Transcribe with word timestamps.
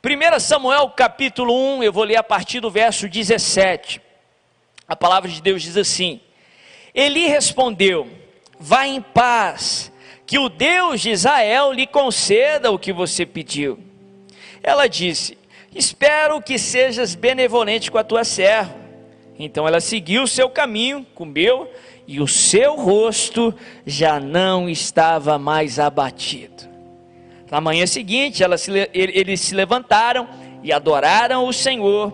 1 0.00 0.40
Samuel 0.40 0.90
capítulo 0.90 1.54
1, 1.78 1.82
eu 1.82 1.92
vou 1.92 2.04
ler 2.04 2.16
a 2.16 2.22
partir 2.22 2.60
do 2.60 2.70
verso 2.70 3.08
17. 3.08 4.00
A 4.88 4.96
palavra 4.96 5.30
de 5.30 5.40
Deus 5.40 5.62
diz 5.62 5.76
assim: 5.76 6.20
Eli 6.94 7.26
respondeu: 7.26 8.08
Vá 8.58 8.86
em 8.86 9.00
paz, 9.00 9.92
que 10.26 10.38
o 10.38 10.48
Deus 10.48 11.00
de 11.00 11.10
Israel 11.10 11.72
lhe 11.72 11.86
conceda 11.86 12.70
o 12.70 12.78
que 12.78 12.92
você 12.92 13.26
pediu. 13.26 13.78
Ela 14.62 14.88
disse: 14.88 15.38
Espero 15.74 16.40
que 16.42 16.58
sejas 16.58 17.14
benevolente 17.14 17.90
com 17.90 17.98
a 17.98 18.04
tua 18.04 18.24
serva. 18.24 18.74
Então 19.38 19.66
ela 19.66 19.80
seguiu 19.80 20.24
o 20.24 20.28
seu 20.28 20.50
caminho, 20.50 21.06
comeu, 21.14 21.70
e 22.06 22.20
o 22.20 22.28
seu 22.28 22.76
rosto 22.76 23.54
já 23.86 24.20
não 24.20 24.68
estava 24.68 25.38
mais 25.38 25.78
abatido. 25.78 26.71
Na 27.52 27.60
manhã 27.60 27.86
seguinte, 27.86 28.42
se, 28.56 28.70
eles 28.94 29.42
se 29.42 29.54
levantaram 29.54 30.26
e 30.62 30.72
adoraram 30.72 31.46
o 31.46 31.52
Senhor. 31.52 32.10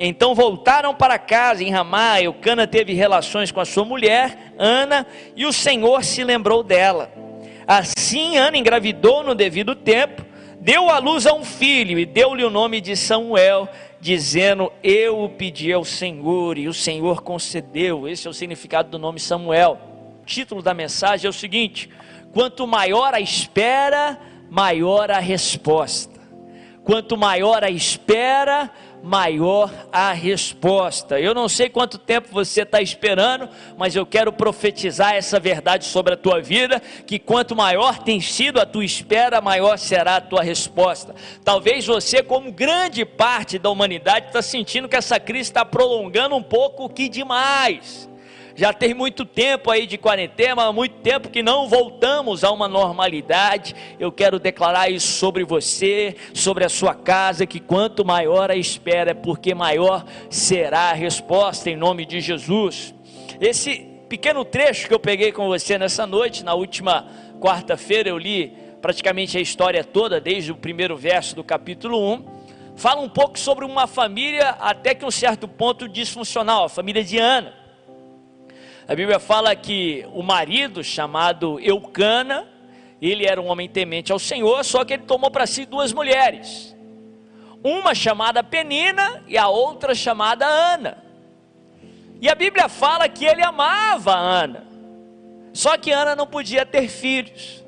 Então 0.00 0.34
voltaram 0.34 0.92
para 0.92 1.16
casa 1.16 1.62
em 1.62 1.70
Ramá. 1.70 2.20
Eucana 2.20 2.66
teve 2.66 2.92
relações 2.92 3.52
com 3.52 3.60
a 3.60 3.64
sua 3.64 3.84
mulher, 3.84 4.52
Ana, 4.58 5.06
e 5.36 5.46
o 5.46 5.52
Senhor 5.52 6.02
se 6.02 6.24
lembrou 6.24 6.64
dela. 6.64 7.08
Assim, 7.68 8.36
Ana 8.36 8.58
engravidou 8.58 9.22
no 9.22 9.32
devido 9.32 9.76
tempo, 9.76 10.26
deu 10.58 10.90
à 10.90 10.98
luz 10.98 11.24
a 11.24 11.34
um 11.34 11.44
filho 11.44 11.96
e 11.96 12.04
deu-lhe 12.04 12.42
o 12.42 12.50
nome 12.50 12.80
de 12.80 12.96
Samuel, 12.96 13.68
dizendo: 14.00 14.72
Eu 14.82 15.22
o 15.22 15.28
pedi 15.28 15.72
ao 15.72 15.84
Senhor 15.84 16.58
e 16.58 16.66
o 16.66 16.74
Senhor 16.74 17.22
concedeu. 17.22 18.08
Esse 18.08 18.26
é 18.26 18.30
o 18.30 18.34
significado 18.34 18.90
do 18.90 18.98
nome 18.98 19.20
Samuel. 19.20 19.78
O 20.20 20.26
título 20.26 20.60
da 20.60 20.74
mensagem 20.74 21.28
é 21.28 21.30
o 21.30 21.32
seguinte: 21.32 21.88
Quanto 22.32 22.66
maior 22.66 23.14
a 23.14 23.20
espera, 23.20 24.18
maior 24.50 25.10
a 25.10 25.20
resposta. 25.20 26.18
Quanto 26.82 27.16
maior 27.16 27.62
a 27.62 27.70
espera, 27.70 28.70
maior 29.02 29.70
a 29.92 30.12
resposta. 30.12 31.20
Eu 31.20 31.34
não 31.34 31.48
sei 31.48 31.68
quanto 31.68 31.98
tempo 31.98 32.28
você 32.32 32.62
está 32.62 32.80
esperando, 32.80 33.48
mas 33.76 33.94
eu 33.94 34.04
quero 34.04 34.32
profetizar 34.32 35.14
essa 35.14 35.38
verdade 35.38 35.84
sobre 35.84 36.14
a 36.14 36.16
tua 36.16 36.40
vida: 36.40 36.80
que 37.06 37.18
quanto 37.18 37.54
maior 37.54 37.98
tem 37.98 38.20
sido 38.20 38.60
a 38.60 38.66
tua 38.66 38.84
espera, 38.84 39.40
maior 39.40 39.78
será 39.78 40.16
a 40.16 40.20
tua 40.20 40.42
resposta. 40.42 41.14
Talvez 41.44 41.86
você, 41.86 42.22
como 42.22 42.50
grande 42.50 43.04
parte 43.04 43.58
da 43.58 43.70
humanidade, 43.70 44.26
está 44.26 44.42
sentindo 44.42 44.88
que 44.88 44.96
essa 44.96 45.20
crise 45.20 45.50
está 45.50 45.64
prolongando 45.64 46.34
um 46.34 46.42
pouco 46.42 46.88
que 46.88 47.08
demais. 47.08 48.10
Já 48.54 48.72
tem 48.72 48.92
muito 48.92 49.24
tempo 49.24 49.70
aí 49.70 49.86
de 49.86 49.96
quarentena, 49.96 50.72
muito 50.72 50.96
tempo 50.96 51.30
que 51.30 51.42
não 51.42 51.68
voltamos 51.68 52.44
a 52.44 52.50
uma 52.50 52.68
normalidade. 52.68 53.74
Eu 53.98 54.10
quero 54.10 54.38
declarar 54.38 54.90
isso 54.90 55.08
sobre 55.08 55.44
você, 55.44 56.16
sobre 56.34 56.64
a 56.64 56.68
sua 56.68 56.94
casa, 56.94 57.46
que 57.46 57.60
quanto 57.60 58.04
maior 58.04 58.50
a 58.50 58.56
espera, 58.56 59.14
porque 59.14 59.54
maior 59.54 60.04
será 60.28 60.90
a 60.90 60.94
resposta 60.94 61.70
em 61.70 61.76
nome 61.76 62.04
de 62.04 62.20
Jesus. 62.20 62.94
Esse 63.40 63.86
pequeno 64.08 64.44
trecho 64.44 64.88
que 64.88 64.94
eu 64.94 65.00
peguei 65.00 65.32
com 65.32 65.46
você 65.46 65.78
nessa 65.78 66.06
noite, 66.06 66.44
na 66.44 66.54
última 66.54 67.06
quarta-feira 67.40 68.08
eu 68.08 68.18
li 68.18 68.52
praticamente 68.80 69.38
a 69.38 69.40
história 69.40 69.84
toda, 69.84 70.20
desde 70.20 70.50
o 70.50 70.56
primeiro 70.56 70.96
verso 70.96 71.36
do 71.36 71.44
capítulo 71.44 72.12
1. 72.14 72.40
Fala 72.76 73.00
um 73.00 73.08
pouco 73.08 73.38
sobre 73.38 73.64
uma 73.64 73.86
família 73.86 74.50
até 74.58 74.94
que 74.94 75.04
um 75.04 75.10
certo 75.10 75.46
ponto 75.46 75.88
disfuncional, 75.88 76.64
a 76.64 76.68
família 76.68 77.04
de 77.04 77.18
Ana. 77.18 77.59
A 78.90 78.94
Bíblia 78.96 79.20
fala 79.20 79.54
que 79.54 80.04
o 80.12 80.20
marido 80.20 80.82
chamado 80.82 81.60
Eucana, 81.60 82.44
ele 83.00 83.24
era 83.24 83.40
um 83.40 83.46
homem 83.46 83.68
temente 83.68 84.10
ao 84.10 84.18
Senhor, 84.18 84.64
só 84.64 84.84
que 84.84 84.94
ele 84.94 85.04
tomou 85.04 85.30
para 85.30 85.46
si 85.46 85.64
duas 85.64 85.92
mulheres. 85.92 86.76
Uma 87.62 87.94
chamada 87.94 88.42
Penina 88.42 89.22
e 89.28 89.38
a 89.38 89.46
outra 89.46 89.94
chamada 89.94 90.44
Ana. 90.44 91.04
E 92.20 92.28
a 92.28 92.34
Bíblia 92.34 92.68
fala 92.68 93.08
que 93.08 93.24
ele 93.24 93.44
amava 93.44 94.12
Ana. 94.12 94.66
Só 95.52 95.78
que 95.78 95.92
Ana 95.92 96.16
não 96.16 96.26
podia 96.26 96.66
ter 96.66 96.88
filhos. 96.88 97.64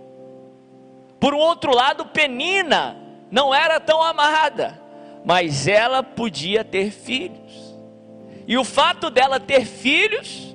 Por 1.20 1.34
um 1.34 1.38
outro 1.38 1.72
lado, 1.72 2.04
Penina 2.06 2.96
não 3.30 3.54
era 3.54 3.78
tão 3.78 4.02
amada, 4.02 4.76
mas 5.24 5.68
ela 5.68 6.02
podia 6.02 6.64
ter 6.64 6.90
filhos. 6.90 7.76
E 8.44 8.58
o 8.58 8.64
fato 8.64 9.08
dela 9.08 9.38
ter 9.38 9.64
filhos 9.64 10.51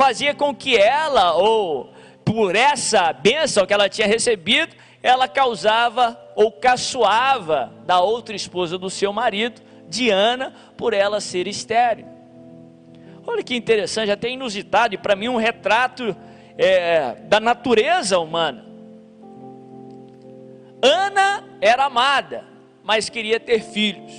fazia 0.00 0.34
com 0.34 0.54
que 0.54 0.78
ela, 0.78 1.34
ou 1.34 1.92
por 2.24 2.56
essa 2.56 3.12
bênção 3.12 3.66
que 3.66 3.74
ela 3.74 3.86
tinha 3.86 4.06
recebido, 4.06 4.74
ela 5.02 5.28
causava 5.28 6.18
ou 6.34 6.50
caçoava 6.50 7.70
da 7.84 8.00
outra 8.00 8.34
esposa 8.34 8.78
do 8.78 8.88
seu 8.88 9.12
marido, 9.12 9.60
Diana, 9.90 10.54
por 10.74 10.94
ela 10.94 11.20
ser 11.20 11.46
estéril. 11.46 12.06
Olha 13.26 13.42
que 13.42 13.54
interessante, 13.54 14.10
até 14.10 14.30
inusitado, 14.30 14.94
e 14.94 14.98
para 14.98 15.14
mim 15.14 15.28
um 15.28 15.36
retrato 15.36 16.16
é, 16.56 17.16
da 17.24 17.38
natureza 17.38 18.18
humana. 18.18 18.64
Ana 20.80 21.44
era 21.60 21.84
amada, 21.84 22.46
mas 22.82 23.10
queria 23.10 23.38
ter 23.38 23.60
filhos. 23.60 24.14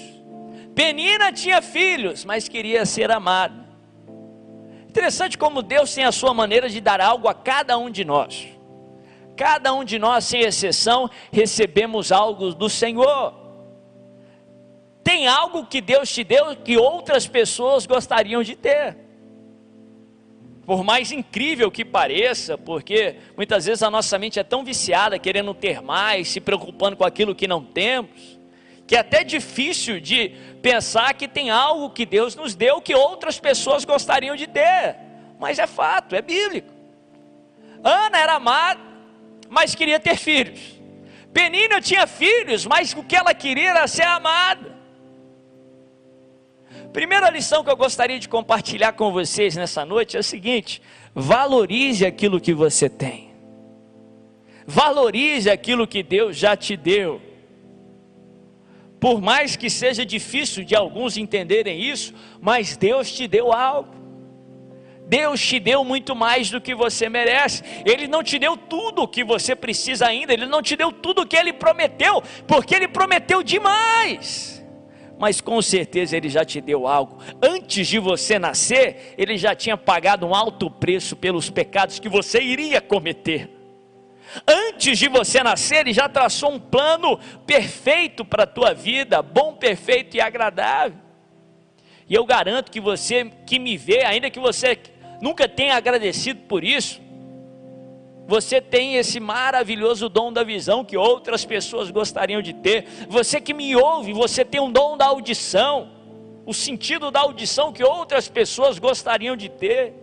Penina 0.75 1.33
tinha 1.33 1.59
filhos, 1.59 2.23
mas 2.23 2.47
queria 2.47 2.85
ser 2.85 3.09
amada. 3.09 3.60
Interessante 4.91 5.37
como 5.37 5.61
Deus 5.61 5.95
tem 5.95 6.03
a 6.03 6.11
sua 6.11 6.33
maneira 6.33 6.67
de 6.67 6.81
dar 6.81 6.99
algo 6.99 7.29
a 7.29 7.33
cada 7.33 7.77
um 7.77 7.89
de 7.89 8.03
nós. 8.03 8.45
Cada 9.37 9.73
um 9.73 9.85
de 9.85 9.97
nós, 9.97 10.25
sem 10.25 10.41
exceção, 10.41 11.09
recebemos 11.31 12.11
algo 12.11 12.53
do 12.53 12.67
Senhor. 12.67 13.33
Tem 15.01 15.27
algo 15.27 15.65
que 15.65 15.79
Deus 15.79 16.11
te 16.11 16.25
deu 16.25 16.57
que 16.57 16.75
outras 16.75 17.25
pessoas 17.25 17.85
gostariam 17.85 18.43
de 18.43 18.53
ter. 18.53 18.97
Por 20.65 20.83
mais 20.83 21.09
incrível 21.09 21.71
que 21.71 21.85
pareça, 21.85 22.57
porque 22.57 23.15
muitas 23.37 23.67
vezes 23.67 23.83
a 23.83 23.89
nossa 23.89 24.19
mente 24.19 24.41
é 24.41 24.43
tão 24.43 24.61
viciada, 24.61 25.17
querendo 25.17 25.53
ter 25.53 25.81
mais, 25.81 26.27
se 26.27 26.41
preocupando 26.41 26.97
com 26.97 27.05
aquilo 27.05 27.33
que 27.33 27.47
não 27.47 27.63
temos, 27.63 28.40
que 28.91 28.95
é 28.97 28.99
até 28.99 29.23
difícil 29.23 30.01
de 30.01 30.33
pensar 30.61 31.13
que 31.13 31.25
tem 31.25 31.49
algo 31.49 31.91
que 31.91 32.05
Deus 32.05 32.35
nos 32.35 32.55
deu 32.55 32.81
que 32.81 32.93
outras 32.93 33.39
pessoas 33.39 33.85
gostariam 33.85 34.35
de 34.35 34.45
ter, 34.47 34.97
mas 35.39 35.59
é 35.59 35.65
fato, 35.65 36.13
é 36.13 36.21
bíblico. 36.21 36.67
Ana 37.81 38.19
era 38.19 38.33
amada, 38.33 38.81
mas 39.49 39.75
queria 39.75 39.97
ter 39.97 40.17
filhos. 40.17 40.59
Penina 41.31 41.79
tinha 41.79 42.05
filhos, 42.05 42.65
mas 42.65 42.91
o 42.91 43.01
que 43.01 43.15
ela 43.15 43.33
queria 43.33 43.69
era 43.69 43.87
ser 43.87 44.03
amada. 44.03 44.75
Primeira 46.91 47.29
lição 47.29 47.63
que 47.63 47.69
eu 47.69 47.77
gostaria 47.77 48.19
de 48.19 48.27
compartilhar 48.27 48.91
com 48.91 49.09
vocês 49.09 49.55
nessa 49.55 49.85
noite 49.85 50.17
é 50.17 50.19
a 50.19 50.23
seguinte: 50.23 50.81
valorize 51.15 52.05
aquilo 52.05 52.41
que 52.41 52.53
você 52.53 52.89
tem, 52.89 53.33
valorize 54.67 55.49
aquilo 55.49 55.87
que 55.87 56.03
Deus 56.03 56.35
já 56.35 56.57
te 56.57 56.75
deu. 56.75 57.30
Por 59.01 59.19
mais 59.19 59.55
que 59.55 59.67
seja 59.67 60.05
difícil 60.05 60.63
de 60.63 60.75
alguns 60.75 61.17
entenderem 61.17 61.81
isso, 61.81 62.13
mas 62.39 62.77
Deus 62.77 63.11
te 63.11 63.27
deu 63.27 63.51
algo. 63.51 63.95
Deus 65.07 65.41
te 65.41 65.59
deu 65.59 65.83
muito 65.83 66.15
mais 66.15 66.51
do 66.51 66.61
que 66.61 66.75
você 66.75 67.09
merece. 67.09 67.63
Ele 67.83 68.07
não 68.07 68.21
te 68.21 68.37
deu 68.37 68.55
tudo 68.55 69.01
o 69.01 69.07
que 69.07 69.23
você 69.23 69.55
precisa 69.55 70.05
ainda. 70.05 70.31
Ele 70.31 70.45
não 70.45 70.61
te 70.61 70.75
deu 70.75 70.91
tudo 70.91 71.23
o 71.23 71.25
que 71.25 71.35
ele 71.35 71.51
prometeu, 71.51 72.21
porque 72.47 72.75
ele 72.75 72.87
prometeu 72.87 73.41
demais. 73.41 74.63
Mas 75.17 75.41
com 75.41 75.59
certeza 75.63 76.15
ele 76.15 76.29
já 76.29 76.45
te 76.45 76.61
deu 76.61 76.87
algo. 76.87 77.17
Antes 77.41 77.87
de 77.87 77.97
você 77.97 78.37
nascer, 78.37 79.15
ele 79.17 79.35
já 79.35 79.55
tinha 79.55 79.75
pagado 79.75 80.27
um 80.27 80.35
alto 80.35 80.69
preço 80.69 81.15
pelos 81.15 81.49
pecados 81.49 81.97
que 81.97 82.07
você 82.07 82.39
iria 82.39 82.79
cometer. 82.79 83.60
Antes 84.47 84.97
de 84.97 85.07
você 85.07 85.43
nascer, 85.43 85.81
Ele 85.81 85.93
já 85.93 86.07
traçou 86.07 86.51
um 86.51 86.59
plano 86.59 87.19
perfeito 87.45 88.23
para 88.23 88.43
a 88.43 88.47
tua 88.47 88.73
vida, 88.73 89.21
bom, 89.21 89.53
perfeito 89.53 90.15
e 90.15 90.21
agradável. 90.21 90.97
E 92.07 92.13
eu 92.13 92.25
garanto 92.25 92.71
que 92.71 92.79
você 92.79 93.31
que 93.45 93.57
me 93.57 93.77
vê, 93.77 94.03
ainda 94.05 94.29
que 94.29 94.39
você 94.39 94.77
nunca 95.21 95.47
tenha 95.47 95.75
agradecido 95.75 96.41
por 96.41 96.63
isso, 96.63 97.01
você 98.27 98.61
tem 98.61 98.95
esse 98.95 99.19
maravilhoso 99.19 100.07
dom 100.07 100.31
da 100.31 100.43
visão 100.43 100.85
que 100.85 100.95
outras 100.95 101.43
pessoas 101.43 101.91
gostariam 101.91 102.41
de 102.41 102.53
ter. 102.53 102.85
Você 103.09 103.41
que 103.41 103.53
me 103.53 103.75
ouve, 103.75 104.13
você 104.13 104.45
tem 104.45 104.61
um 104.61 104.71
dom 104.71 104.95
da 104.95 105.07
audição, 105.07 105.91
o 106.45 106.53
sentido 106.53 107.11
da 107.11 107.21
audição 107.21 107.73
que 107.73 107.83
outras 107.83 108.29
pessoas 108.29 108.79
gostariam 108.79 109.35
de 109.35 109.49
ter. 109.49 109.93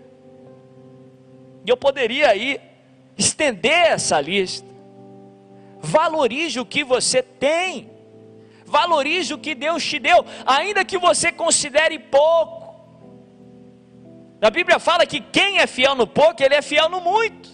E 1.64 1.70
eu 1.70 1.76
poderia 1.76 2.34
ir 2.36 2.60
estender 3.18 3.88
essa 3.92 4.20
lista. 4.20 4.66
Valorize 5.80 6.58
o 6.58 6.64
que 6.64 6.84
você 6.84 7.22
tem. 7.22 7.90
Valorize 8.64 9.34
o 9.34 9.38
que 9.38 9.54
Deus 9.54 9.84
te 9.84 9.98
deu, 9.98 10.24
ainda 10.46 10.84
que 10.84 10.98
você 10.98 11.32
considere 11.32 11.98
pouco. 11.98 12.58
A 14.40 14.50
Bíblia 14.50 14.78
fala 14.78 15.04
que 15.04 15.20
quem 15.20 15.58
é 15.58 15.66
fiel 15.66 15.94
no 15.94 16.06
pouco, 16.06 16.42
ele 16.42 16.54
é 16.54 16.62
fiel 16.62 16.88
no 16.88 17.00
muito. 17.00 17.48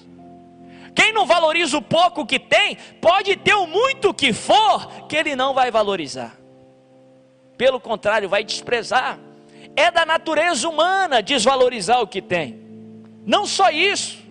Quem 0.94 1.12
não 1.12 1.24
valoriza 1.24 1.78
o 1.78 1.82
pouco 1.82 2.26
que 2.26 2.38
tem, 2.38 2.76
pode 3.00 3.36
ter 3.36 3.54
o 3.54 3.66
muito 3.66 4.12
que 4.12 4.32
for, 4.32 5.06
que 5.08 5.16
ele 5.16 5.34
não 5.34 5.54
vai 5.54 5.70
valorizar. 5.70 6.36
Pelo 7.56 7.80
contrário, 7.80 8.28
vai 8.28 8.44
desprezar. 8.44 9.18
É 9.76 9.90
da 9.90 10.04
natureza 10.04 10.68
humana 10.68 11.22
desvalorizar 11.22 12.00
o 12.00 12.06
que 12.06 12.20
tem. 12.20 12.60
Não 13.24 13.46
só 13.46 13.70
isso, 13.70 14.23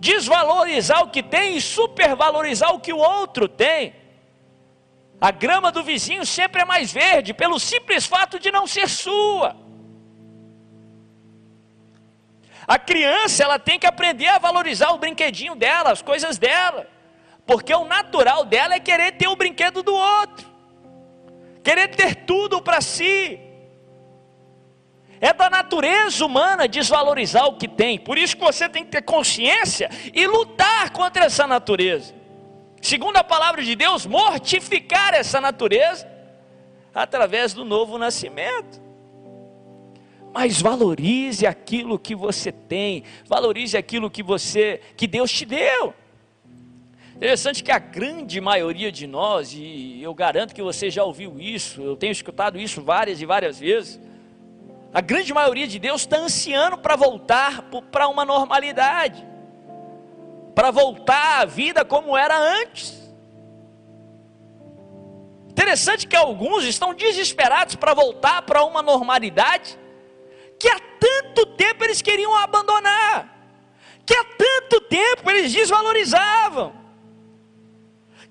desvalorizar 0.00 1.02
o 1.02 1.10
que 1.10 1.22
tem 1.22 1.56
e 1.56 1.60
supervalorizar 1.60 2.74
o 2.74 2.80
que 2.80 2.92
o 2.92 2.96
outro 2.96 3.46
tem. 3.46 3.94
A 5.20 5.30
grama 5.30 5.70
do 5.70 5.82
vizinho 5.82 6.24
sempre 6.24 6.62
é 6.62 6.64
mais 6.64 6.90
verde, 6.90 7.34
pelo 7.34 7.60
simples 7.60 8.06
fato 8.06 8.38
de 8.38 8.50
não 8.50 8.66
ser 8.66 8.88
sua. 8.88 9.54
A 12.66 12.78
criança 12.78 13.42
ela 13.44 13.58
tem 13.58 13.78
que 13.78 13.86
aprender 13.86 14.28
a 14.28 14.38
valorizar 14.38 14.90
o 14.92 14.98
brinquedinho 14.98 15.54
dela, 15.54 15.92
as 15.92 16.00
coisas 16.00 16.38
dela, 16.38 16.88
porque 17.44 17.74
o 17.74 17.84
natural 17.84 18.44
dela 18.46 18.74
é 18.74 18.80
querer 18.80 19.12
ter 19.12 19.28
o 19.28 19.36
brinquedo 19.36 19.82
do 19.82 19.94
outro, 19.94 20.46
querer 21.62 21.88
ter 21.88 22.14
tudo 22.24 22.62
para 22.62 22.80
si. 22.80 23.38
É 25.20 25.32
da 25.32 25.50
natureza 25.50 26.24
humana 26.24 26.66
desvalorizar 26.66 27.46
o 27.46 27.56
que 27.56 27.68
tem, 27.68 27.98
por 27.98 28.16
isso 28.16 28.36
que 28.36 28.42
você 28.42 28.68
tem 28.68 28.84
que 28.84 28.90
ter 28.90 29.02
consciência 29.02 29.90
e 30.14 30.26
lutar 30.26 30.90
contra 30.90 31.24
essa 31.24 31.46
natureza. 31.46 32.14
Segundo 32.80 33.18
a 33.18 33.24
palavra 33.24 33.62
de 33.62 33.76
Deus, 33.76 34.06
mortificar 34.06 35.12
essa 35.12 35.40
natureza 35.40 36.10
através 36.94 37.52
do 37.52 37.64
novo 37.64 37.98
nascimento 37.98 38.80
mas 40.32 40.60
valorize 40.60 41.46
aquilo 41.46 41.98
que 41.98 42.14
você 42.14 42.52
tem, 42.52 43.04
valorize 43.26 43.76
aquilo 43.76 44.10
que 44.10 44.22
você, 44.22 44.80
que 44.96 45.06
Deus 45.06 45.30
te 45.30 45.44
deu. 45.44 45.92
Interessante 47.16 47.62
que 47.62 47.72
a 47.72 47.78
grande 47.78 48.40
maioria 48.40 48.90
de 48.90 49.06
nós, 49.06 49.52
e 49.52 50.00
eu 50.02 50.14
garanto 50.14 50.54
que 50.54 50.62
você 50.62 50.88
já 50.88 51.04
ouviu 51.04 51.38
isso, 51.38 51.82
eu 51.82 51.96
tenho 51.96 52.12
escutado 52.12 52.58
isso 52.58 52.80
várias 52.80 53.20
e 53.20 53.26
várias 53.26 53.58
vezes, 53.58 54.00
a 54.92 55.00
grande 55.00 55.32
maioria 55.32 55.68
de 55.68 55.78
Deus 55.78 56.02
está 56.02 56.16
ansiando 56.16 56.78
para 56.78 56.96
voltar 56.96 57.62
para 57.92 58.08
uma 58.08 58.24
normalidade, 58.24 59.24
para 60.54 60.70
voltar 60.70 61.42
à 61.42 61.44
vida 61.44 61.84
como 61.84 62.16
era 62.16 62.36
antes. 62.36 62.98
Interessante 65.48 66.06
que 66.06 66.16
alguns 66.16 66.64
estão 66.64 66.92
desesperados 66.92 67.76
para 67.76 67.94
voltar 67.94 68.42
para 68.42 68.64
uma 68.64 68.82
normalidade 68.82 69.78
que 70.58 70.68
há 70.68 70.78
tanto 70.98 71.46
tempo 71.56 71.84
eles 71.84 72.02
queriam 72.02 72.36
abandonar, 72.36 73.28
que 74.04 74.14
há 74.14 74.24
tanto 74.24 74.80
tempo 74.82 75.30
eles 75.30 75.52
desvalorizavam, 75.52 76.72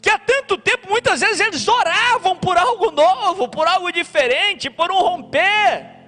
que 0.01 0.09
há 0.09 0.17
tanto 0.19 0.57
tempo 0.57 0.89
muitas 0.89 1.21
vezes 1.21 1.39
eles 1.39 1.67
oravam 1.67 2.35
por 2.35 2.57
algo 2.57 2.91
novo, 2.91 3.47
por 3.47 3.65
algo 3.67 3.91
diferente, 3.91 4.69
por 4.69 4.91
um 4.91 4.99
romper, 4.99 5.98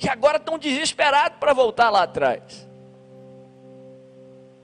que 0.00 0.08
agora 0.08 0.38
estão 0.38 0.58
desesperados 0.58 1.36
para 1.38 1.52
voltar 1.52 1.90
lá 1.90 2.04
atrás. 2.04 2.66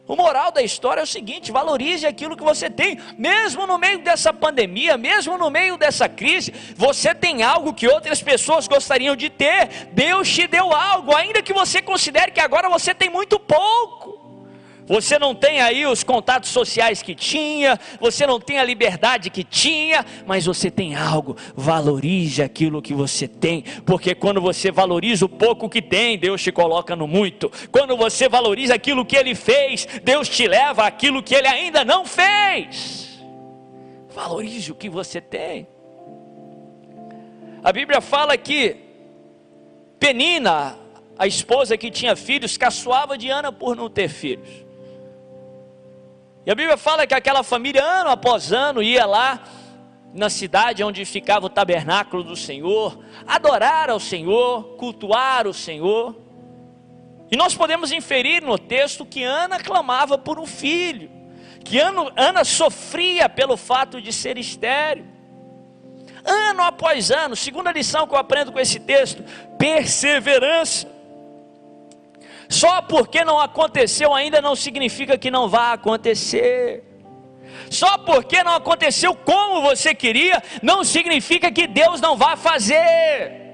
O 0.08 0.16
moral 0.16 0.50
da 0.50 0.62
história 0.62 1.00
é 1.00 1.04
o 1.04 1.06
seguinte: 1.06 1.52
valorize 1.52 2.06
aquilo 2.06 2.36
que 2.36 2.42
você 2.42 2.70
tem, 2.70 2.98
mesmo 3.18 3.66
no 3.66 3.76
meio 3.76 3.98
dessa 3.98 4.32
pandemia, 4.32 4.96
mesmo 4.96 5.36
no 5.36 5.50
meio 5.50 5.76
dessa 5.76 6.08
crise, 6.08 6.52
você 6.74 7.14
tem 7.14 7.42
algo 7.42 7.74
que 7.74 7.86
outras 7.86 8.22
pessoas 8.22 8.66
gostariam 8.66 9.14
de 9.14 9.28
ter. 9.28 9.68
Deus 9.92 10.28
te 10.32 10.46
deu 10.46 10.72
algo, 10.72 11.14
ainda 11.14 11.42
que 11.42 11.52
você 11.52 11.82
considere 11.82 12.30
que 12.30 12.40
agora 12.40 12.70
você 12.70 12.94
tem 12.94 13.10
muito 13.10 13.38
pouco. 13.38 14.25
Você 14.86 15.18
não 15.18 15.34
tem 15.34 15.60
aí 15.60 15.84
os 15.84 16.04
contatos 16.04 16.50
sociais 16.50 17.02
que 17.02 17.14
tinha, 17.14 17.78
você 18.00 18.26
não 18.26 18.38
tem 18.38 18.58
a 18.58 18.64
liberdade 18.64 19.30
que 19.30 19.42
tinha, 19.42 20.04
mas 20.26 20.46
você 20.46 20.70
tem 20.70 20.94
algo. 20.94 21.36
Valorize 21.54 22.42
aquilo 22.42 22.80
que 22.80 22.94
você 22.94 23.26
tem, 23.26 23.62
porque 23.84 24.14
quando 24.14 24.40
você 24.40 24.70
valoriza 24.70 25.24
o 25.24 25.28
pouco 25.28 25.68
que 25.68 25.82
tem, 25.82 26.16
Deus 26.16 26.42
te 26.42 26.52
coloca 26.52 26.94
no 26.94 27.08
muito. 27.08 27.50
Quando 27.72 27.96
você 27.96 28.28
valoriza 28.28 28.74
aquilo 28.74 29.04
que 29.04 29.16
ele 29.16 29.34
fez, 29.34 29.86
Deus 30.04 30.28
te 30.28 30.46
leva 30.46 30.84
aquilo 30.84 31.22
que 31.22 31.34
ele 31.34 31.48
ainda 31.48 31.84
não 31.84 32.04
fez. 32.04 33.20
Valorize 34.14 34.70
o 34.70 34.74
que 34.74 34.88
você 34.88 35.20
tem. 35.20 35.66
A 37.62 37.72
Bíblia 37.72 38.00
fala 38.00 38.36
que 38.36 38.76
Penina, 39.98 40.78
a 41.18 41.26
esposa 41.26 41.76
que 41.76 41.90
tinha 41.90 42.14
filhos, 42.14 42.56
caçoava 42.56 43.16
de 43.18 43.28
Ana 43.28 43.50
por 43.50 43.74
não 43.74 43.90
ter 43.90 44.08
filhos. 44.08 44.65
E 46.46 46.50
a 46.50 46.54
Bíblia 46.54 46.76
fala 46.76 47.08
que 47.08 47.12
aquela 47.12 47.42
família, 47.42 47.82
ano 47.82 48.08
após 48.08 48.52
ano, 48.52 48.80
ia 48.80 49.04
lá 49.04 49.42
na 50.14 50.30
cidade 50.30 50.84
onde 50.84 51.04
ficava 51.04 51.46
o 51.46 51.50
tabernáculo 51.50 52.22
do 52.22 52.36
Senhor, 52.36 53.02
adorar 53.26 53.90
ao 53.90 53.98
Senhor, 53.98 54.76
cultuar 54.76 55.48
o 55.48 55.52
Senhor. 55.52 56.14
E 57.32 57.36
nós 57.36 57.52
podemos 57.56 57.90
inferir 57.90 58.42
no 58.42 58.56
texto 58.56 59.04
que 59.04 59.24
Ana 59.24 59.58
clamava 59.58 60.16
por 60.16 60.38
um 60.38 60.46
filho, 60.46 61.10
que 61.64 61.80
Ana, 61.80 62.44
sofria 62.44 63.28
pelo 63.28 63.56
fato 63.56 64.00
de 64.00 64.12
ser 64.12 64.38
estéril. 64.38 65.04
Ano 66.24 66.62
após 66.62 67.10
ano, 67.10 67.34
segunda 67.34 67.72
lição 67.72 68.06
que 68.06 68.14
eu 68.14 68.18
aprendo 68.18 68.52
com 68.52 68.60
esse 68.60 68.78
texto, 68.78 69.24
perseverança. 69.58 70.95
Só 72.48 72.82
porque 72.82 73.24
não 73.24 73.40
aconteceu 73.40 74.14
ainda 74.14 74.40
não 74.40 74.54
significa 74.54 75.18
que 75.18 75.30
não 75.30 75.48
vai 75.48 75.74
acontecer. 75.74 76.84
Só 77.70 77.98
porque 77.98 78.42
não 78.44 78.54
aconteceu 78.54 79.14
como 79.14 79.62
você 79.62 79.94
queria, 79.94 80.42
não 80.62 80.84
significa 80.84 81.50
que 81.50 81.66
Deus 81.66 82.00
não 82.00 82.16
vai 82.16 82.36
fazer. 82.36 83.44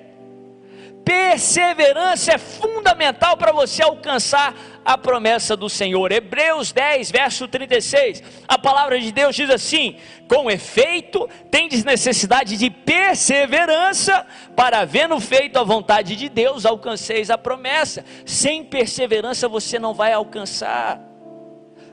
Perseverança 1.05 2.33
é 2.33 2.39
fundamental 2.39 3.37
para 3.37 3.53
você 3.53 3.83
alcançar 3.83 4.55
a 4.85 4.99
promessa 4.99 5.57
do 5.57 5.69
Senhor. 5.69 6.11
Hebreus 6.13 6.73
10, 6.73 7.11
verso 7.11 7.49
36. 7.49 8.23
A 8.47 8.59
palavra 8.59 8.99
de 9.01 9.13
Deus 9.13 9.35
diz 9.35 9.51
assim: 9.51 9.97
Com 10.29 10.51
efeito, 10.51 11.29
tendes 11.51 11.85
necessidade 11.85 12.57
de 12.57 12.71
perseverança, 12.71 14.27
para 14.57 14.85
vendo 14.85 15.19
feito 15.21 15.59
a 15.59 15.65
vontade 15.65 16.17
de 16.17 16.29
Deus, 16.29 16.67
alcanceis 16.67 17.31
a 17.31 17.39
promessa. 17.39 18.05
Sem 18.25 18.65
perseverança 18.65 19.49
você 19.49 19.79
não 19.79 19.95
vai 19.95 20.13
alcançar. 20.13 21.01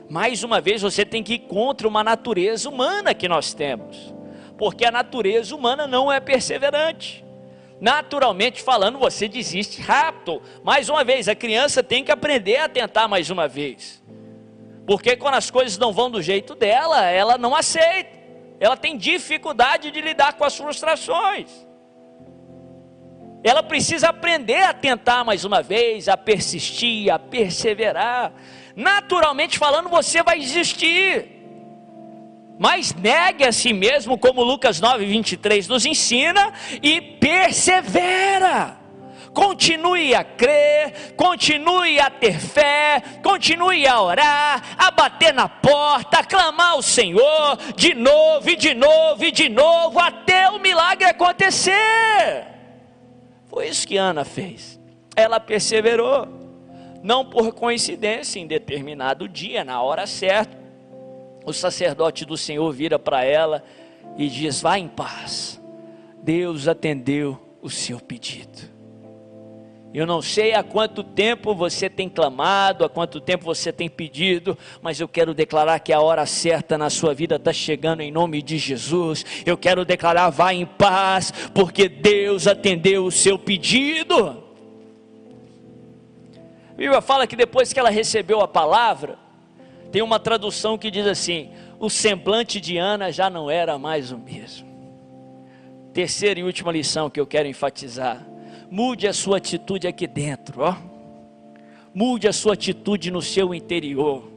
Mais 0.08 0.42
uma 0.42 0.60
vez, 0.60 0.82
você 0.82 1.04
tem 1.04 1.22
que 1.22 1.34
ir 1.34 1.38
contra 1.40 1.86
uma 1.86 2.02
natureza 2.02 2.68
humana 2.68 3.14
que 3.14 3.28
nós 3.28 3.54
temos, 3.54 4.12
porque 4.58 4.84
a 4.84 4.90
natureza 4.90 5.54
humana 5.54 5.86
não 5.86 6.10
é 6.10 6.18
perseverante 6.18 7.29
naturalmente 7.80 8.62
falando, 8.62 8.98
você 8.98 9.26
desiste 9.26 9.80
rápido. 9.80 10.42
Mais 10.62 10.88
uma 10.88 11.02
vez, 11.02 11.28
a 11.28 11.34
criança 11.34 11.82
tem 11.82 12.04
que 12.04 12.12
aprender 12.12 12.58
a 12.58 12.68
tentar 12.68 13.08
mais 13.08 13.30
uma 13.30 13.48
vez. 13.48 14.02
Porque 14.86 15.16
quando 15.16 15.34
as 15.34 15.50
coisas 15.50 15.78
não 15.78 15.92
vão 15.92 16.10
do 16.10 16.20
jeito 16.20 16.54
dela, 16.54 17.04
ela 17.06 17.38
não 17.38 17.54
aceita. 17.54 18.18
Ela 18.58 18.76
tem 18.76 18.96
dificuldade 18.96 19.90
de 19.90 20.00
lidar 20.00 20.34
com 20.34 20.44
as 20.44 20.56
frustrações. 20.56 21.48
Ela 23.42 23.62
precisa 23.62 24.10
aprender 24.10 24.62
a 24.62 24.74
tentar 24.74 25.24
mais 25.24 25.44
uma 25.46 25.62
vez, 25.62 26.08
a 26.08 26.16
persistir, 26.16 27.10
a 27.10 27.18
perseverar. 27.18 28.32
Naturalmente 28.76 29.58
falando, 29.58 29.88
você 29.88 30.22
vai 30.22 30.38
desistir 30.38 31.39
mas 32.60 32.94
negue 32.94 33.42
a 33.42 33.52
si 33.52 33.72
mesmo, 33.72 34.18
como 34.18 34.44
Lucas 34.44 34.82
9, 34.82 35.06
23 35.06 35.66
nos 35.66 35.86
ensina, 35.86 36.52
e 36.82 37.00
persevera. 37.00 38.76
Continue 39.32 40.14
a 40.14 40.22
crer, 40.22 41.14
continue 41.16 41.98
a 41.98 42.10
ter 42.10 42.38
fé, 42.38 43.02
continue 43.22 43.86
a 43.86 44.02
orar, 44.02 44.76
a 44.76 44.90
bater 44.90 45.32
na 45.32 45.48
porta, 45.48 46.18
a 46.18 46.24
clamar 46.24 46.72
ao 46.72 46.82
Senhor, 46.82 47.56
de 47.74 47.94
novo 47.94 48.50
e 48.50 48.56
de 48.56 48.74
novo 48.74 49.24
e 49.24 49.32
de 49.32 49.48
novo, 49.48 49.98
até 49.98 50.50
o 50.50 50.58
milagre 50.58 51.06
acontecer. 51.06 52.46
Foi 53.46 53.68
isso 53.68 53.88
que 53.88 53.96
Ana 53.96 54.22
fez. 54.22 54.78
Ela 55.16 55.40
perseverou, 55.40 56.28
não 57.02 57.24
por 57.24 57.54
coincidência, 57.54 58.38
em 58.38 58.46
determinado 58.46 59.26
dia, 59.26 59.64
na 59.64 59.80
hora 59.80 60.06
certa, 60.06 60.59
o 61.50 61.54
sacerdote 61.54 62.24
do 62.24 62.36
Senhor 62.36 62.72
vira 62.72 62.98
para 62.98 63.24
ela 63.24 63.62
e 64.16 64.28
diz: 64.28 64.62
Vá 64.62 64.78
em 64.78 64.88
paz, 64.88 65.60
Deus 66.22 66.66
atendeu 66.66 67.38
o 67.60 67.68
seu 67.68 68.00
pedido. 68.00 68.70
Eu 69.92 70.06
não 70.06 70.22
sei 70.22 70.54
há 70.54 70.62
quanto 70.62 71.02
tempo 71.02 71.52
você 71.52 71.90
tem 71.90 72.08
clamado, 72.08 72.84
há 72.84 72.88
quanto 72.88 73.20
tempo 73.20 73.44
você 73.44 73.72
tem 73.72 73.88
pedido, 73.88 74.56
mas 74.80 75.00
eu 75.00 75.08
quero 75.08 75.34
declarar 75.34 75.80
que 75.80 75.92
a 75.92 76.00
hora 76.00 76.24
certa 76.26 76.78
na 76.78 76.88
sua 76.88 77.12
vida 77.12 77.34
está 77.34 77.52
chegando 77.52 78.00
em 78.00 78.12
nome 78.12 78.40
de 78.40 78.56
Jesus. 78.56 79.26
Eu 79.44 79.58
quero 79.58 79.84
declarar: 79.84 80.30
vá 80.30 80.54
em 80.54 80.64
paz, 80.64 81.32
porque 81.52 81.88
Deus 81.88 82.46
atendeu 82.46 83.04
o 83.04 83.10
seu 83.10 83.36
pedido. 83.36 84.44
A 86.70 86.76
Bíblia 86.76 87.00
fala 87.00 87.26
que 87.26 87.34
depois 87.34 87.72
que 87.72 87.80
ela 87.80 87.90
recebeu 87.90 88.40
a 88.40 88.48
palavra, 88.48 89.18
Tem 89.90 90.02
uma 90.02 90.18
tradução 90.20 90.78
que 90.78 90.90
diz 90.90 91.06
assim: 91.06 91.50
o 91.78 91.90
semblante 91.90 92.60
de 92.60 92.76
Ana 92.76 93.10
já 93.10 93.28
não 93.28 93.50
era 93.50 93.78
mais 93.78 94.12
o 94.12 94.18
mesmo. 94.18 94.68
Terceira 95.92 96.38
e 96.38 96.44
última 96.44 96.70
lição 96.70 97.10
que 97.10 97.18
eu 97.18 97.26
quero 97.26 97.48
enfatizar: 97.48 98.24
mude 98.70 99.08
a 99.08 99.12
sua 99.12 99.38
atitude 99.38 99.88
aqui 99.88 100.06
dentro, 100.06 100.62
ó. 100.62 100.76
Mude 101.92 102.28
a 102.28 102.32
sua 102.32 102.54
atitude 102.54 103.10
no 103.10 103.20
seu 103.20 103.52
interior. 103.52 104.30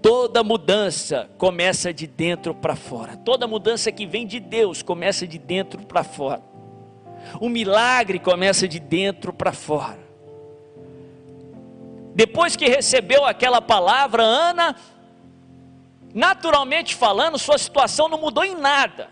Toda 0.00 0.42
mudança 0.42 1.28
começa 1.36 1.92
de 1.92 2.06
dentro 2.06 2.54
para 2.54 2.74
fora. 2.74 3.16
Toda 3.16 3.46
mudança 3.46 3.92
que 3.92 4.06
vem 4.06 4.26
de 4.26 4.40
Deus 4.40 4.82
começa 4.82 5.26
de 5.26 5.38
dentro 5.38 5.84
para 5.84 6.02
fora. 6.02 6.42
O 7.40 7.48
milagre 7.48 8.18
começa 8.18 8.66
de 8.66 8.78
dentro 8.80 9.32
para 9.32 9.52
fora. 9.52 10.07
Depois 12.14 12.56
que 12.56 12.68
recebeu 12.68 13.24
aquela 13.24 13.60
palavra, 13.60 14.22
Ana, 14.22 14.74
naturalmente 16.14 16.94
falando, 16.94 17.38
sua 17.38 17.58
situação 17.58 18.08
não 18.08 18.18
mudou 18.18 18.44
em 18.44 18.56
nada. 18.56 19.08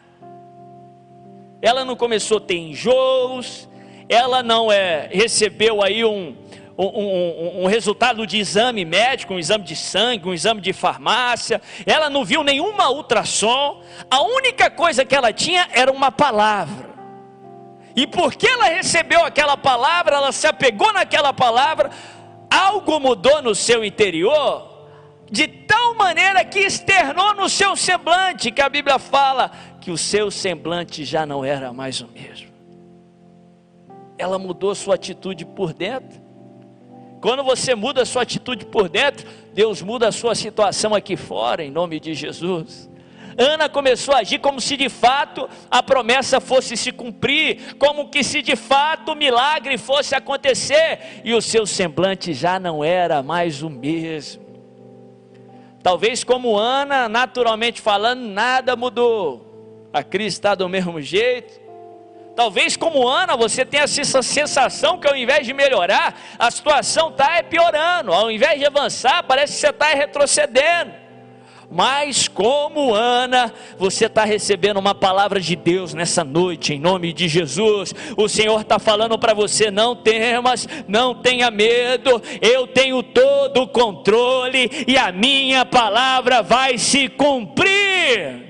Ela 1.63 1.85
não 1.85 1.97
começou 1.97 2.39
a 2.39 2.41
ter 2.41 2.57
enjoos, 2.57 3.69
ela 4.09 4.43
não 4.43 4.71
é, 4.71 5.09
recebeu 5.13 5.83
aí 5.83 6.05
um, 6.05 6.37
um, 6.79 6.85
um, 6.85 7.63
um, 7.63 7.67
resultado 7.67 8.27
de 8.27 8.39
exame 8.39 8.85
médico, 8.85 9.35
um 9.35 9.39
exame 9.39 9.65
de 9.65 9.75
sangue, 9.75 10.29
um 10.29 10.35
exame 10.35 10.61
de 10.61 10.73
farmácia, 10.73 11.61
ela 11.87 12.11
não 12.11 12.25
viu 12.25 12.45
nenhuma 12.45 12.91
ultrassom, 12.91 13.83
a 14.11 14.23
única 14.23 14.71
coisa 14.71 15.05
que 15.05 15.15
ela 15.15 15.33
tinha 15.33 15.69
era 15.73 15.91
uma 15.91 16.13
palavra. 16.13 16.95
E 17.97 18.07
porque 18.07 18.47
ela 18.47 18.67
recebeu 18.67 19.25
aquela 19.25 19.57
palavra, 19.57 20.17
ela 20.17 20.31
se 20.31 20.47
apegou 20.47 20.93
naquela 20.93 21.33
palavra, 21.33 21.91
algo 22.67 23.01
mudou 23.01 23.41
no 23.43 23.55
seu 23.55 23.85
interior, 23.85 24.89
de 25.31 25.47
tal 25.47 25.95
maneira 25.95 26.45
que 26.45 26.61
externou 26.61 27.35
no 27.35 27.49
seu 27.49 27.77
semblante, 27.77 28.51
que 28.51 28.61
a 28.61 28.69
Bíblia 28.69 28.99
fala 28.99 29.51
que 29.81 29.91
o 29.91 29.99
seu 29.99 30.31
semblante 30.31 31.05
já 31.05 31.25
não 31.25 31.45
era 31.45 31.73
mais 31.73 32.01
o 32.01 32.09
mesmo. 32.09 32.49
Ela 34.19 34.39
mudou 34.39 34.75
sua 34.75 34.95
atitude 34.95 35.45
por 35.45 35.73
dentro. 35.73 36.21
Quando 37.21 37.43
você 37.43 37.75
muda 37.75 38.05
sua 38.05 38.23
atitude 38.23 38.67
por 38.67 38.89
dentro, 38.89 39.27
Deus 39.53 39.83
muda 39.83 40.09
a 40.09 40.13
sua 40.13 40.35
situação 40.35 40.95
aqui 40.95 41.17
fora, 41.17 41.65
em 41.65 41.71
nome 41.71 41.99
de 41.99 42.15
Jesus. 42.15 42.89
Ana 43.39 43.69
começou 43.69 44.15
a 44.15 44.19
agir 44.19 44.39
como 44.39 44.61
se 44.61 44.77
de 44.77 44.89
fato 44.89 45.49
a 45.71 45.83
promessa 45.83 46.41
fosse 46.41 46.77
se 46.77 46.91
cumprir, 46.91 47.77
como 47.79 48.09
que 48.09 48.25
se 48.25 48.41
de 48.41 48.57
fato 48.57 49.13
o 49.13 49.17
milagre 49.17 49.77
fosse 49.77 50.15
acontecer, 50.15 51.21
e 51.25 51.35
o 51.35 51.43
seu 51.43 51.67
semblante 51.67 52.33
já 52.33 52.59
não 52.59 52.83
era 52.83 53.23
mais 53.23 53.63
o 53.63 53.69
mesmo. 53.69 54.45
Talvez 55.83 56.25
como 56.25 56.57
Ana, 56.57 57.09
naturalmente 57.09 57.81
falando, 57.81 58.21
nada 58.21 58.75
mudou. 58.75 59.89
A 59.93 60.03
Cris 60.03 60.35
está 60.35 60.55
do 60.55 60.69
mesmo 60.69 61.01
jeito. 61.01 61.61
Talvez 62.35 62.77
como 62.77 63.09
Ana, 63.09 63.37
você 63.37 63.65
tenha 63.65 63.85
essa 63.85 64.21
sensação 64.23 64.99
que 64.99 65.09
ao 65.09 65.17
invés 65.17 65.47
de 65.47 65.55
melhorar, 65.55 66.15
a 66.39 66.51
situação 66.51 67.11
está 67.11 67.37
é 67.37 67.43
piorando. 67.43 68.13
Ao 68.13 68.31
invés 68.31 68.59
de 68.59 68.67
avançar, 68.67 69.23
parece 69.23 69.55
que 69.55 69.61
você 69.61 69.69
está 69.69 69.89
retrocedendo. 69.95 71.06
Mas 71.71 72.29
como 72.29 72.95
Ana, 72.95 73.53
você 73.79 74.07
está 74.07 74.25
recebendo 74.25 74.79
uma 74.79 74.95
palavra 74.95 75.41
de 75.41 75.57
Deus 75.57 75.95
nessa 75.95 76.23
noite, 76.23 76.75
em 76.75 76.81
nome 76.81 77.13
de 77.13 77.29
Jesus. 77.29 77.93
O 78.17 78.29
Senhor 78.29 78.61
está 78.61 78.79
falando 78.79 79.19
para 79.19 79.35
você: 79.35 79.71
não 79.71 79.95
temas, 79.97 80.69
não 80.87 81.15
tenha 81.15 81.51
medo, 81.51 82.23
eu 82.41 82.67
tenho 82.67 83.03
todo 83.03 83.63
o 83.63 83.69
controle 83.69 84.71
e 84.87 84.97
a 84.97 85.11
minha 85.11 85.65
palavra 85.65 86.43
vai 86.43 86.79
se 86.79 87.09
cumprir. 87.09 88.45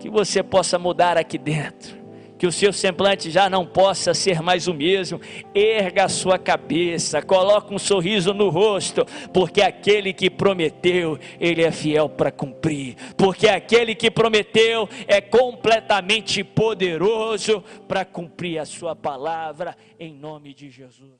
Que 0.00 0.10
você 0.10 0.42
possa 0.42 0.78
mudar 0.78 1.16
aqui 1.16 1.38
dentro 1.38 2.01
que 2.42 2.46
o 2.48 2.50
seu 2.50 2.72
semblante 2.72 3.30
já 3.30 3.48
não 3.48 3.64
possa 3.64 4.12
ser 4.12 4.42
mais 4.42 4.66
o 4.66 4.74
mesmo. 4.74 5.20
Erga 5.54 6.06
a 6.06 6.08
sua 6.08 6.40
cabeça, 6.40 7.22
coloque 7.22 7.72
um 7.72 7.78
sorriso 7.78 8.34
no 8.34 8.48
rosto, 8.48 9.06
porque 9.32 9.62
aquele 9.62 10.12
que 10.12 10.28
prometeu, 10.28 11.20
ele 11.38 11.62
é 11.62 11.70
fiel 11.70 12.08
para 12.08 12.32
cumprir. 12.32 12.96
Porque 13.16 13.46
aquele 13.46 13.94
que 13.94 14.10
prometeu 14.10 14.88
é 15.06 15.20
completamente 15.20 16.42
poderoso 16.42 17.62
para 17.86 18.04
cumprir 18.04 18.58
a 18.58 18.64
sua 18.66 18.96
palavra 18.96 19.76
em 19.96 20.12
nome 20.12 20.52
de 20.52 20.68
Jesus. 20.68 21.10